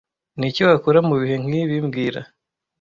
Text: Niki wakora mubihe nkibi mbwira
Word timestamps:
Niki 0.37 0.61
wakora 0.67 0.99
mubihe 1.07 1.35
nkibi 1.43 1.75
mbwira 1.85 2.21